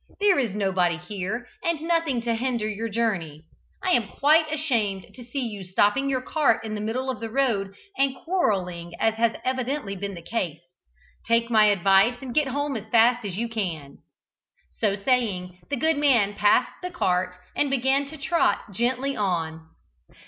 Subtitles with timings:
[0.19, 3.43] There is nobody here, and nothing to hinder your journey.
[3.83, 7.29] I am quite ashamed to see you stopping your cart in the middle of the
[7.29, 10.57] road and quarrelling as has evidently been the case.
[11.27, 13.99] Take my advice, and get home as fast as you can."
[14.71, 19.67] So saying, the good man passed the cart and began to trot gently on.